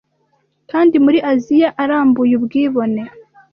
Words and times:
Kandi 0.71 0.95
muri 1.05 1.19
Aziya 1.31 1.69
arambuye 1.83 2.33
ubwibone 2.39 3.01